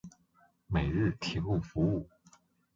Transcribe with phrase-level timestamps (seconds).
[0.65, 2.09] 每日提供服务。